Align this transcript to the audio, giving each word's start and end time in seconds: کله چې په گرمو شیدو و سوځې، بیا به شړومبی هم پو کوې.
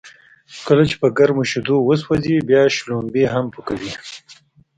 کله 0.67 0.83
چې 0.89 0.95
په 1.01 1.07
گرمو 1.17 1.43
شیدو 1.51 1.75
و 1.81 1.89
سوځې، 2.03 2.35
بیا 2.49 2.61
به 2.67 2.73
شړومبی 2.75 3.23
هم 3.33 3.45
پو 3.53 3.59
کوې. 3.67 3.91